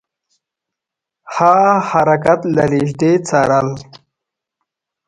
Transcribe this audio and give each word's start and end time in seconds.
هغه 1.35 1.71
حرکات 1.89 2.41
له 2.55 2.63
نیژدې 2.71 3.11
څارل. 3.27 3.67